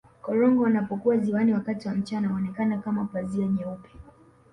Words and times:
korongo 0.21 0.63
wanapokuwa 0.63 1.17
ziwani 1.17 1.53
wakati 1.53 1.87
wa 1.87 1.93
mchana 1.95 2.27
huonekana 2.27 2.77
kama 2.77 3.05
pazia 3.05 3.47
jeupe 3.47 3.89